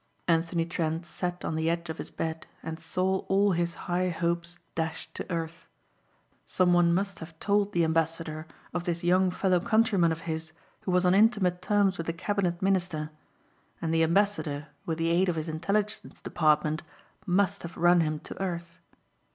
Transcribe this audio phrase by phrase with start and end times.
[0.27, 4.57] Anthony Trent sat on the edge of his bed and saw all his high hopes
[4.73, 5.67] dashed to earth.
[6.47, 11.05] Someone must have told the ambassador of this young fellow countryman of his who was
[11.05, 13.11] on intimate terms with a cabinet minister.
[13.79, 16.81] And the ambassador with the aid of his intelligence department
[17.27, 18.79] must have run him to earth.